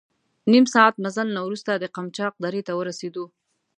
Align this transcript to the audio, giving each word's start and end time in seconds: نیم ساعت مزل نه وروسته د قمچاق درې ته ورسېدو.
نیم 0.51 0.65
ساعت 0.73 0.95
مزل 1.03 1.27
نه 1.35 1.41
وروسته 1.47 1.71
د 1.73 1.85
قمچاق 1.95 2.33
درې 2.45 2.61
ته 2.67 2.73
ورسېدو. 2.75 3.25